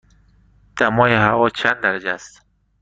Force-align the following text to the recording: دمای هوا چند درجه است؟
دمای 0.77 1.13
هوا 1.13 1.49
چند 1.49 1.81
درجه 1.81 2.09
است؟ 2.09 2.45